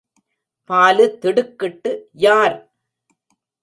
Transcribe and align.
பாலு 0.69 1.05
திடுக்கிட்டு 1.21 1.91
யார்? 2.19 2.57